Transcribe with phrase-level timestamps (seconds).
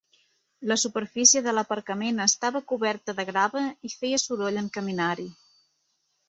[0.69, 5.29] La superfície de l'aparcament estava coberta de grava i feia soroll en caminar-hi.